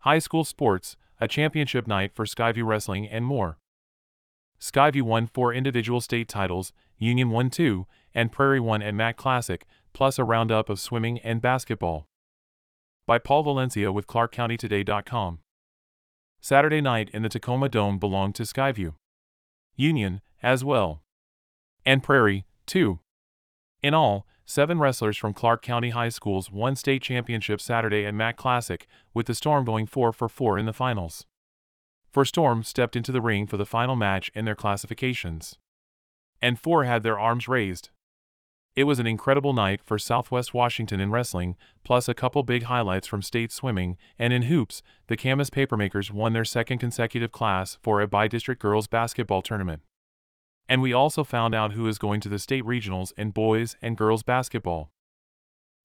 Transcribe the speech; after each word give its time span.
high 0.00 0.18
school 0.18 0.44
sports, 0.44 0.96
a 1.20 1.28
championship 1.28 1.86
night 1.86 2.12
for 2.14 2.24
Skyview 2.24 2.64
Wrestling, 2.64 3.08
and 3.08 3.24
more. 3.24 3.58
Skyview 4.60 5.02
won 5.02 5.26
four 5.26 5.52
individual 5.52 6.00
state 6.00 6.28
titles, 6.28 6.72
Union 6.96 7.30
won 7.30 7.50
two, 7.50 7.86
and 8.14 8.32
Prairie 8.32 8.60
won 8.60 8.82
at 8.82 8.94
Mat 8.94 9.16
Classic, 9.16 9.64
plus 9.92 10.18
a 10.18 10.24
roundup 10.24 10.68
of 10.68 10.80
swimming 10.80 11.18
and 11.20 11.40
basketball. 11.40 12.06
By 13.06 13.18
Paul 13.18 13.42
Valencia 13.42 13.92
with 13.92 14.06
ClarkCountyToday.com. 14.06 15.38
Saturday 16.40 16.80
night 16.80 17.10
in 17.12 17.22
the 17.22 17.28
Tacoma 17.28 17.68
Dome 17.68 17.98
belonged 17.98 18.34
to 18.36 18.42
Skyview. 18.42 18.94
Union, 19.76 20.20
as 20.42 20.64
well. 20.64 21.02
And 21.84 22.02
Prairie, 22.02 22.44
too. 22.66 23.00
In 23.82 23.94
all, 23.94 24.26
seven 24.48 24.78
wrestlers 24.78 25.18
from 25.18 25.34
Clark 25.34 25.60
County 25.60 25.90
High 25.90 26.08
Schools 26.08 26.50
won 26.50 26.74
state 26.74 27.02
championship 27.02 27.60
Saturday 27.60 28.06
at 28.06 28.14
Mat 28.14 28.38
Classic, 28.38 28.86
with 29.12 29.26
the 29.26 29.34
Storm 29.34 29.66
going 29.66 29.86
4 29.86 30.10
for 30.10 30.26
4 30.26 30.58
in 30.58 30.64
the 30.64 30.72
finals. 30.72 31.26
Four 32.10 32.24
Storm 32.24 32.62
stepped 32.62 32.96
into 32.96 33.12
the 33.12 33.20
ring 33.20 33.46
for 33.46 33.58
the 33.58 33.66
final 33.66 33.94
match 33.94 34.30
in 34.34 34.46
their 34.46 34.54
classifications. 34.54 35.58
And 36.40 36.58
four 36.58 36.84
had 36.84 37.02
their 37.02 37.18
arms 37.18 37.46
raised. 37.46 37.90
It 38.74 38.84
was 38.84 38.98
an 38.98 39.06
incredible 39.06 39.52
night 39.52 39.82
for 39.84 39.98
Southwest 39.98 40.54
Washington 40.54 40.98
in 40.98 41.10
wrestling, 41.10 41.56
plus 41.84 42.08
a 42.08 42.14
couple 42.14 42.42
big 42.42 42.62
highlights 42.62 43.06
from 43.06 43.20
state 43.20 43.52
swimming, 43.52 43.98
and 44.18 44.32
in 44.32 44.42
hoops, 44.42 44.82
the 45.08 45.16
Camas 45.16 45.50
Papermakers 45.50 46.10
won 46.10 46.32
their 46.32 46.44
second 46.44 46.78
consecutive 46.78 47.32
class 47.32 47.76
for 47.82 48.00
a 48.00 48.08
bi-district 48.08 48.62
girls 48.62 48.86
basketball 48.86 49.42
tournament. 49.42 49.82
And 50.68 50.82
we 50.82 50.92
also 50.92 51.24
found 51.24 51.54
out 51.54 51.72
who 51.72 51.86
is 51.88 51.98
going 51.98 52.20
to 52.20 52.28
the 52.28 52.38
state 52.38 52.64
regionals 52.64 53.12
in 53.16 53.30
boys 53.30 53.76
and 53.80 53.96
girls 53.96 54.22
basketball. 54.22 54.90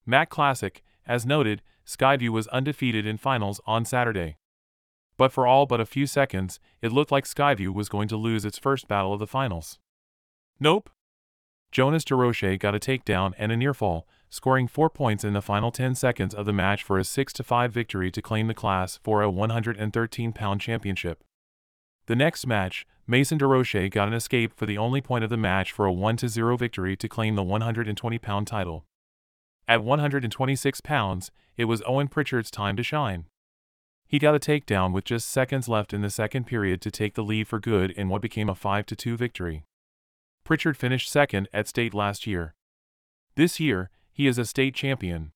Mat 0.06 0.30
Classic, 0.30 0.84
as 1.08 1.26
noted, 1.26 1.62
Skyview 1.88 2.30
was 2.30 2.48
undefeated 2.48 3.06
in 3.06 3.18
finals 3.18 3.62
on 3.66 3.86
Saturday. 3.86 4.38
But 5.16 5.32
for 5.32 5.48
all 5.48 5.66
but 5.66 5.80
a 5.80 5.86
few 5.86 6.06
seconds, 6.08 6.60
it 6.82 6.92
looked 6.92 7.12
like 7.12 7.26
Skyview 7.26 7.74
was 7.74 7.88
going 7.88 8.08
to 8.10 8.18
lose 8.18 8.44
its 8.44 8.58
first 8.58 8.88
battle 8.88 9.14
of 9.14 9.20
the 9.20 9.28
finals. 9.28 9.80
Nope, 10.60 10.90
Jonas 11.72 12.04
DeRoche 12.04 12.60
got 12.60 12.76
a 12.76 12.80
takedown 12.80 13.34
and 13.38 13.52
a 13.52 13.58
near 13.58 13.74
fall, 13.74 14.08
scoring 14.30 14.68
4 14.68 14.90
points 14.92 15.24
in 15.24 15.34
the 15.34 15.42
final 15.42 15.72
10 15.72 15.96
seconds 15.96 16.34
of 16.36 16.46
the 16.46 16.54
match 16.54 16.84
for 16.84 17.00
a 17.00 17.04
6-5 17.04 17.72
victory 17.72 18.12
to 18.12 18.22
claim 18.22 18.48
the 18.48 18.54
class 18.54 19.00
for 19.04 19.24
a 19.24 19.32
113-pound 19.32 20.62
championship. 20.62 21.24
The 22.06 22.16
next 22.16 22.46
match, 22.46 22.86
Mason 23.06 23.38
DeRoche 23.38 23.92
got 23.92 24.08
an 24.08 24.14
escape 24.14 24.54
for 24.56 24.66
the 24.66 24.78
only 24.78 25.02
point 25.02 25.24
of 25.24 25.30
the 25.30 25.38
match 25.38 25.72
for 25.72 25.86
a 25.86 25.92
1-0 25.92 26.58
victory 26.58 26.96
to 26.96 27.10
claim 27.10 27.36
the 27.36 27.44
120-pound 27.44 28.48
title. 28.48 28.86
At 29.68 29.84
126 29.84 30.82
pounds, 30.82 31.32
it 31.58 31.66
was 31.66 31.82
Owen 31.86 32.08
Pritchard's 32.08 32.52
time 32.52 32.78
to 32.78 32.84
shine. 32.84 33.26
He 34.08 34.20
got 34.20 34.36
a 34.36 34.40
takedown 34.40 34.94
with 34.94 35.06
just 35.06 35.30
seconds 35.30 35.68
left 35.68 35.94
in 35.94 36.02
the 36.02 36.10
second 36.10 36.46
period 36.46 36.82
to 36.82 36.92
take 36.92 37.16
the 37.16 37.24
lead 37.24 37.48
for 37.48 37.60
good 37.60 37.92
in 37.92 38.10
what 38.10 38.22
became 38.22 38.48
a 38.48 38.56
5-2 38.56 39.18
victory. 39.18 39.64
Pritchard 40.44 40.78
finished 40.78 41.10
second 41.10 41.50
at 41.54 41.68
state 41.68 41.94
last 41.94 42.28
year. 42.28 42.54
This 43.36 43.60
year, 43.60 43.90
he 44.12 44.28
is 44.28 44.38
a 44.38 44.46
state 44.46 44.76
champion. 44.76 45.32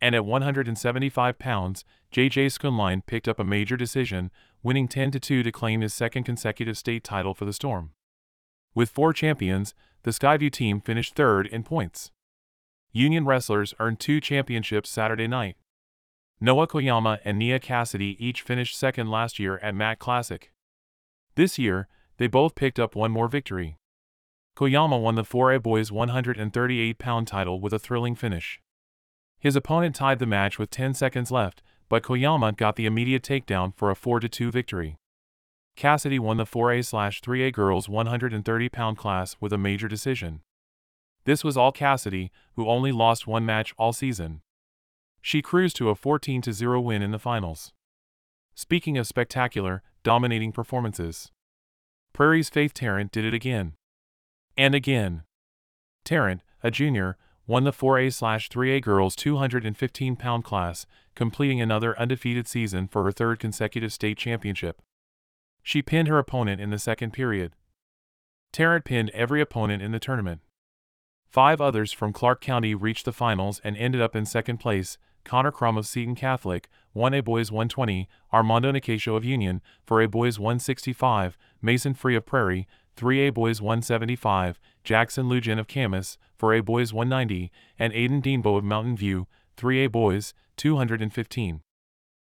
And 0.00 0.14
at 0.14 0.24
175 0.24 1.38
pounds, 1.38 1.84
JJ 2.12 2.46
Skunline 2.46 3.04
picked 3.04 3.28
up 3.28 3.38
a 3.38 3.44
major 3.44 3.76
decision, 3.76 4.30
winning 4.62 4.88
10 4.88 5.12
2 5.12 5.42
to 5.42 5.52
claim 5.52 5.80
his 5.80 5.94
second 5.94 6.24
consecutive 6.24 6.76
state 6.76 7.04
title 7.04 7.34
for 7.34 7.44
the 7.44 7.52
Storm. 7.52 7.90
With 8.74 8.90
four 8.90 9.12
champions, 9.12 9.74
the 10.02 10.10
Skyview 10.10 10.52
team 10.52 10.80
finished 10.80 11.14
third 11.14 11.46
in 11.46 11.62
points. 11.62 12.10
Union 12.92 13.24
wrestlers 13.24 13.74
earned 13.78 14.00
two 14.00 14.20
championships 14.20 14.90
Saturday 14.90 15.28
night. 15.28 15.56
Noah 16.40 16.66
Koyama 16.66 17.18
and 17.24 17.38
Nia 17.38 17.58
Cassidy 17.58 18.16
each 18.18 18.42
finished 18.42 18.78
second 18.78 19.10
last 19.10 19.38
year 19.38 19.58
at 19.58 19.74
Mat 19.74 19.98
Classic. 19.98 20.50
This 21.34 21.58
year, 21.58 21.86
they 22.16 22.26
both 22.26 22.54
picked 22.54 22.80
up 22.80 22.94
one 22.94 23.10
more 23.10 23.28
victory. 23.28 23.76
Koyama 24.56 25.00
won 25.00 25.14
the 25.14 25.22
4A 25.22 25.62
Boys 25.62 25.92
138 25.92 26.98
pound 26.98 27.26
title 27.26 27.60
with 27.60 27.72
a 27.72 27.78
thrilling 27.78 28.14
finish. 28.14 28.60
His 29.38 29.56
opponent 29.56 29.94
tied 29.94 30.18
the 30.18 30.26
match 30.26 30.58
with 30.58 30.70
10 30.70 30.94
seconds 30.94 31.30
left, 31.30 31.62
but 31.90 32.04
Koyama 32.04 32.56
got 32.56 32.76
the 32.76 32.86
immediate 32.86 33.22
takedown 33.22 33.74
for 33.76 33.90
a 33.90 33.94
4 33.94 34.20
2 34.20 34.50
victory. 34.50 34.96
Cassidy 35.76 36.18
won 36.18 36.36
the 36.36 36.44
4A 36.44 37.20
3A 37.20 37.52
girls 37.52 37.88
130 37.88 38.68
pound 38.70 38.96
class 38.96 39.36
with 39.40 39.52
a 39.52 39.58
major 39.58 39.88
decision. 39.88 40.40
This 41.24 41.44
was 41.44 41.56
all 41.56 41.72
Cassidy, 41.72 42.30
who 42.54 42.68
only 42.68 42.92
lost 42.92 43.26
one 43.26 43.44
match 43.44 43.74
all 43.76 43.92
season. 43.92 44.40
She 45.20 45.42
cruised 45.42 45.76
to 45.76 45.90
a 45.90 45.94
14 45.94 46.42
0 46.42 46.80
win 46.80 47.02
in 47.02 47.10
the 47.10 47.18
finals. 47.18 47.72
Speaking 48.54 48.96
of 48.96 49.06
spectacular, 49.06 49.82
dominating 50.02 50.52
performances, 50.52 51.30
Prairie's 52.12 52.48
Faith 52.50 52.72
Tarrant 52.72 53.12
did 53.12 53.24
it 53.24 53.34
again. 53.34 53.74
And 54.56 54.74
again. 54.74 55.24
Tarrant, 56.04 56.42
a 56.62 56.70
junior, 56.70 57.16
won 57.50 57.64
the 57.64 57.72
4A/3A 57.72 58.80
girls 58.80 59.16
215 59.16 60.14
pound 60.14 60.44
class, 60.44 60.86
completing 61.16 61.60
another 61.60 61.98
undefeated 61.98 62.46
season 62.46 62.86
for 62.86 63.02
her 63.02 63.10
third 63.10 63.40
consecutive 63.40 63.92
state 63.92 64.16
championship. 64.16 64.80
She 65.60 65.82
pinned 65.82 66.06
her 66.06 66.18
opponent 66.18 66.60
in 66.60 66.70
the 66.70 66.78
second 66.78 67.10
period. 67.12 67.56
Tarrant 68.52 68.84
pinned 68.84 69.10
every 69.10 69.40
opponent 69.40 69.82
in 69.82 69.90
the 69.90 69.98
tournament. 69.98 70.42
Five 71.28 71.60
others 71.60 71.90
from 71.92 72.12
Clark 72.12 72.40
County 72.40 72.72
reached 72.72 73.04
the 73.04 73.12
finals 73.12 73.60
and 73.64 73.76
ended 73.76 74.00
up 74.00 74.14
in 74.14 74.26
second 74.26 74.58
place. 74.58 74.96
Connor 75.24 75.50
Crum 75.50 75.76
of 75.76 75.88
Seton 75.88 76.14
Catholic, 76.14 76.68
1A 76.94 77.20
Boys 77.24 77.50
120, 77.50 78.08
Armando 78.32 78.70
Nicasio 78.70 79.16
of 79.16 79.24
Union, 79.24 79.60
4A 79.88 80.08
Boys 80.08 80.38
165, 80.38 81.36
Mason 81.60 81.94
Free 81.94 82.14
of 82.14 82.24
Prairie, 82.24 82.68
3A 83.00 83.32
Boys 83.32 83.62
175, 83.62 84.60
Jackson 84.84 85.26
Lujan 85.26 85.58
of 85.58 85.66
Camas, 85.66 86.18
4A 86.38 86.62
Boys 86.62 86.92
190, 86.92 87.50
and 87.78 87.94
Aiden 87.94 88.22
Deanbo 88.22 88.58
of 88.58 88.64
Mountain 88.64 88.94
View, 88.94 89.26
3A 89.56 89.90
Boys 89.90 90.34
215. 90.58 91.62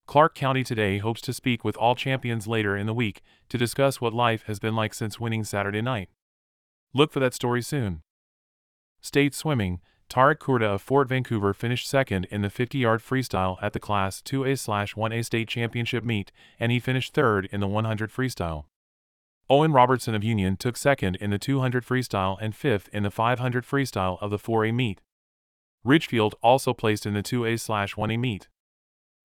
Clark 0.07 0.33
County 0.33 0.63
today 0.63 0.97
hopes 0.97 1.21
to 1.21 1.33
speak 1.33 1.63
with 1.63 1.77
all 1.77 1.93
champions 1.93 2.47
later 2.47 2.75
in 2.75 2.87
the 2.87 2.95
week 2.95 3.21
to 3.49 3.59
discuss 3.59 4.01
what 4.01 4.11
life 4.11 4.43
has 4.47 4.57
been 4.57 4.75
like 4.75 4.95
since 4.95 5.19
winning 5.19 5.43
Saturday 5.43 5.83
night. 5.83 6.09
Look 6.95 7.11
for 7.11 7.19
that 7.19 7.35
story 7.35 7.61
soon. 7.61 8.01
State 9.01 9.35
Swimming, 9.35 9.81
Tarek 10.09 10.37
Kurda 10.39 10.75
of 10.75 10.81
Fort 10.81 11.07
Vancouver 11.09 11.53
finished 11.53 11.87
second 11.87 12.25
in 12.31 12.41
the 12.41 12.49
50 12.49 12.79
yard 12.79 13.01
freestyle 13.01 13.57
at 13.61 13.73
the 13.73 13.79
Class 13.79 14.19
2A 14.23 14.53
1A 14.95 15.25
state 15.25 15.47
championship 15.47 16.03
meet, 16.03 16.31
and 16.59 16.71
he 16.71 16.79
finished 16.79 17.13
third 17.13 17.47
in 17.51 17.59
the 17.59 17.67
100 17.67 18.11
freestyle. 18.11 18.65
Owen 19.47 19.71
Robertson 19.71 20.15
of 20.15 20.23
Union 20.23 20.57
took 20.57 20.75
second 20.75 21.17
in 21.17 21.29
the 21.29 21.37
200 21.37 21.85
freestyle 21.85 22.35
and 22.41 22.55
fifth 22.55 22.89
in 22.91 23.03
the 23.03 23.11
500 23.11 23.63
freestyle 23.63 24.17
of 24.19 24.31
the 24.31 24.39
4A 24.39 24.73
meet. 24.73 25.01
Ridgefield 25.83 26.33
also 26.41 26.73
placed 26.73 27.05
in 27.05 27.13
the 27.13 27.21
2A/1A 27.21 28.17
meet. 28.17 28.47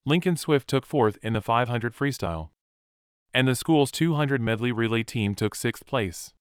Lincoln 0.04 0.36
Swift 0.36 0.68
took 0.68 0.84
fourth 0.84 1.16
in 1.22 1.32
the 1.32 1.40
500 1.40 1.94
freestyle. 1.94 2.50
And 3.32 3.48
the 3.48 3.54
school's 3.54 3.90
200 3.90 4.42
medley 4.42 4.72
relay 4.72 5.02
team 5.04 5.34
took 5.34 5.54
sixth 5.54 5.86
place. 5.86 6.34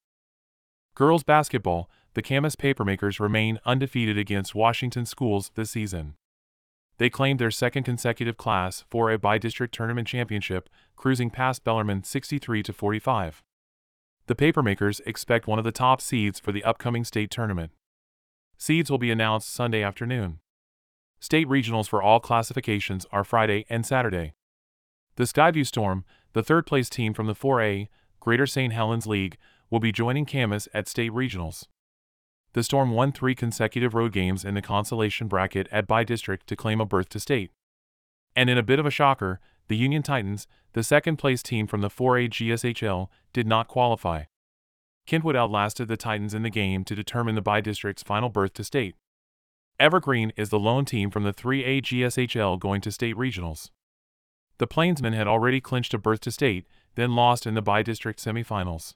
Girls 0.94 1.24
basketball, 1.24 1.90
the 2.16 2.22
Camas 2.22 2.58
Papermakers 2.58 3.22
remain 3.22 3.60
undefeated 3.66 4.18
against 4.18 4.54
Washington 4.54 5.06
schools 5.06 5.52
this 5.56 5.72
season. 5.72 6.16
They 6.98 7.10
claimed 7.10 7.40
their 7.40 7.52
second 7.52 7.84
consecutive 7.84 8.36
class 8.36 8.84
for 8.90 9.10
a 9.10 9.18
bi-district 9.18 9.74
tournament 9.74 10.10
championship, 10.10 10.68
cruising 10.98 11.30
past 11.30 11.64
Bellarmine 11.64 12.04
63 12.04 12.62
to 12.64 12.74
45 12.74 13.42
the 14.30 14.36
papermakers 14.36 15.02
expect 15.08 15.48
one 15.48 15.58
of 15.58 15.66
the 15.66 15.72
top 15.72 16.00
seeds 16.00 16.40
for 16.40 16.52
the 16.52 16.64
upcoming 16.64 17.04
state 17.04 17.32
tournament. 17.32 17.72
Seeds 18.60 18.92
will 18.92 19.00
be 19.00 19.10
announced 19.10 19.52
Sunday 19.52 19.82
afternoon. 19.82 20.38
State 21.20 21.48
regionals 21.48 21.90
for 21.90 22.00
all 22.00 22.20
classifications 22.20 23.08
are 23.12 23.24
Friday 23.24 23.66
and 23.72 23.88
Saturday. 23.88 24.34
The 25.16 25.24
Skyview 25.24 25.66
Storm, 25.66 26.06
the 26.34 26.44
third 26.44 26.68
place 26.68 26.92
team 26.92 27.16
from 27.16 27.26
the 27.26 27.34
4A 27.34 27.88
Greater 28.20 28.46
St. 28.46 28.72
Helens 28.72 29.08
League, 29.08 29.36
will 29.72 29.80
be 29.80 29.92
joining 29.92 30.28
Camas 30.28 30.68
at 30.76 30.88
state 30.88 31.12
regionals. 31.12 31.66
The 32.54 32.62
Storm 32.62 32.92
won 32.92 33.12
three 33.12 33.34
consecutive 33.34 33.96
road 33.96 34.12
games 34.12 34.46
in 34.46 34.54
the 34.54 34.62
consolation 34.62 35.28
bracket 35.28 35.68
at 35.72 35.88
bi-District 35.88 36.46
to 36.46 36.56
claim 36.56 36.80
a 36.80 36.86
berth 36.86 37.10
to 37.10 37.20
state. 37.20 37.50
And 38.36 38.48
in 38.48 38.60
a 38.60 38.64
bit 38.64 38.78
of 38.78 38.86
a 38.86 38.92
shocker, 38.92 39.40
the 39.70 39.78
Union 39.78 40.04
Titans, 40.04 40.48
the 40.74 40.84
second 40.84 41.18
place 41.18 41.42
team 41.42 41.66
from 41.68 41.82
the 41.82 41.90
4A 41.90 42.30
GSHL, 42.30 43.08
did 43.32 43.48
not 43.48 43.68
qualify. 43.68 44.24
Kentwood 45.06 45.36
outlasted 45.36 45.88
the 45.88 45.98
Titans 45.98 46.34
in 46.34 46.44
the 46.44 46.50
game 46.50 46.84
to 46.84 46.96
determine 46.96 47.36
the 47.36 47.42
bi-district's 47.42 48.04
final 48.04 48.30
berth 48.30 48.54
to 48.54 48.64
state. 48.64 48.96
Evergreen 49.80 50.34
is 50.36 50.50
the 50.50 50.60
lone 50.60 50.86
team 50.86 51.10
from 51.10 51.24
the 51.24 51.34
3A 51.34 51.82
GSHL 51.82 52.60
going 52.60 52.82
to 52.82 52.92
state 52.92 53.16
regionals. 53.16 53.70
The 54.58 54.68
Plainsmen 54.68 55.14
had 55.14 55.28
already 55.28 55.62
clinched 55.62 55.94
a 55.94 55.98
berth 55.98 56.20
to 56.22 56.32
state, 56.32 56.68
then 56.96 57.16
lost 57.16 57.48
in 57.48 57.54
the 57.54 57.62
bi-district 57.62 58.20
semifinals. 58.20 58.96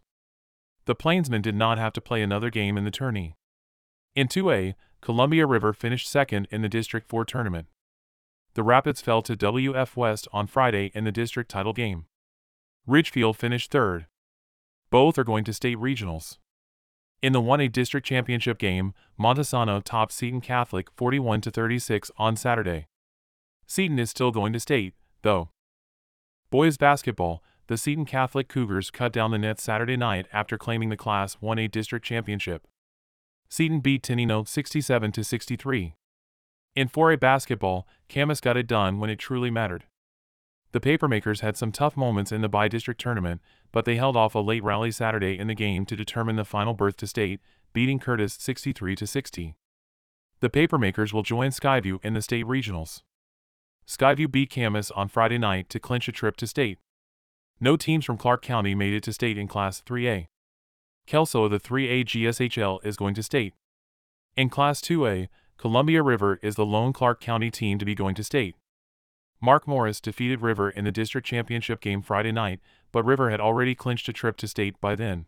The 0.85 0.95
Plainsmen 0.95 1.41
did 1.41 1.55
not 1.55 1.77
have 1.77 1.93
to 1.93 2.01
play 2.01 2.21
another 2.21 2.49
game 2.49 2.77
in 2.77 2.83
the 2.83 2.91
tourney. 2.91 3.37
In 4.15 4.27
2A, 4.27 4.73
Columbia 5.01 5.45
River 5.45 5.71
finished 5.71 6.09
second 6.09 6.47
in 6.51 6.61
the 6.61 6.69
District 6.69 7.07
4 7.07 7.25
tournament. 7.25 7.67
The 8.55 8.63
Rapids 8.63 9.01
fell 9.01 9.21
to 9.23 9.35
WF 9.35 9.95
West 9.95 10.27
on 10.31 10.47
Friday 10.47 10.91
in 10.93 11.03
the 11.03 11.11
district 11.11 11.49
title 11.49 11.73
game. 11.73 12.05
Ridgefield 12.85 13.37
finished 13.37 13.71
third. 13.71 14.05
Both 14.89 15.17
are 15.17 15.23
going 15.23 15.43
to 15.45 15.53
state 15.53 15.77
regionals. 15.77 16.37
In 17.21 17.33
the 17.33 17.41
1A 17.41 17.71
district 17.71 18.05
championship 18.05 18.57
game, 18.57 18.93
Montesano 19.19 19.81
topped 19.83 20.11
Seton 20.11 20.41
Catholic 20.41 20.89
41 20.95 21.41
36 21.41 22.11
on 22.17 22.35
Saturday. 22.35 22.87
Seton 23.65 23.97
is 23.97 24.09
still 24.09 24.29
going 24.29 24.53
to 24.53 24.59
state, 24.59 24.93
though. 25.21 25.49
Boys 26.51 26.77
basketball, 26.77 27.41
the 27.67 27.77
Seton 27.77 28.05
Catholic 28.05 28.49
Cougars 28.49 28.91
cut 28.91 29.13
down 29.13 29.31
the 29.31 29.37
nets 29.37 29.63
Saturday 29.63 29.95
night 29.95 30.27
after 30.33 30.57
claiming 30.57 30.89
the 30.89 30.97
Class 30.97 31.37
1A 31.41 31.71
district 31.71 32.05
championship. 32.05 32.67
Seton 33.49 33.79
beat 33.79 34.03
Tenino 34.03 34.47
67 34.47 35.13
63. 35.23 35.95
In 36.75 36.89
4A 36.89 37.19
basketball, 37.19 37.87
Camas 38.09 38.41
got 38.41 38.57
it 38.57 38.67
done 38.67 38.99
when 38.99 39.09
it 39.09 39.19
truly 39.19 39.51
mattered. 39.51 39.85
The 40.71 40.79
Papermakers 40.79 41.41
had 41.41 41.55
some 41.55 41.71
tough 41.71 41.95
moments 41.95 42.31
in 42.31 42.41
the 42.41 42.49
bi-district 42.49 42.99
tournament, 42.99 43.41
but 43.71 43.85
they 43.85 43.95
held 43.95 44.17
off 44.17 44.33
a 44.33 44.39
late 44.39 44.63
rally 44.63 44.89
Saturday 44.89 45.37
in 45.37 45.47
the 45.47 45.53
game 45.53 45.85
to 45.85 45.95
determine 45.95 46.35
the 46.35 46.43
final 46.43 46.73
berth 46.73 46.97
to 46.97 47.07
state, 47.07 47.39
beating 47.73 47.99
Curtis 47.99 48.35
63 48.39 48.95
60. 48.95 49.55
The 50.39 50.49
Papermakers 50.49 51.13
will 51.13 51.21
join 51.21 51.51
Skyview 51.51 52.03
in 52.03 52.15
the 52.15 52.23
state 52.23 52.45
regionals. 52.45 53.03
Skyview 53.87 54.31
beat 54.31 54.49
Camas 54.49 54.89
on 54.91 55.09
Friday 55.09 55.37
night 55.37 55.69
to 55.69 55.79
clinch 55.79 56.07
a 56.07 56.11
trip 56.11 56.37
to 56.37 56.47
state. 56.47 56.79
No 57.59 57.77
teams 57.77 58.03
from 58.03 58.17
Clark 58.17 58.41
County 58.41 58.73
made 58.73 58.93
it 58.93 59.03
to 59.03 59.13
state 59.13 59.37
in 59.37 59.47
Class 59.47 59.81
3A. 59.85 60.25
Kelso 61.05 61.43
of 61.43 61.51
the 61.51 61.59
3A 61.59 62.03
GSHL 62.03 62.83
is 62.83 62.97
going 62.97 63.13
to 63.13 63.23
state. 63.23 63.53
In 64.35 64.49
Class 64.49 64.81
2A, 64.81 65.27
Columbia 65.63 66.03
River 66.03 66.39
is 66.41 66.55
the 66.55 66.65
lone 66.65 66.91
Clark 66.91 67.21
County 67.21 67.49
team 67.49 67.79
to 67.79 67.85
be 67.85 67.95
going 67.95 68.15
to 68.15 68.23
state. 68.25 68.57
Mark 69.39 69.65
Morris 69.65 70.01
defeated 70.01 70.41
River 70.41 70.69
in 70.69 70.83
the 70.83 70.91
district 70.91 71.25
championship 71.25 71.79
game 71.79 72.01
Friday 72.01 72.33
night, 72.33 72.59
but 72.91 73.05
River 73.05 73.29
had 73.29 73.39
already 73.39 73.73
clinched 73.73 74.09
a 74.09 74.11
trip 74.11 74.35
to 74.35 74.47
state 74.49 74.75
by 74.81 74.93
then. 74.93 75.25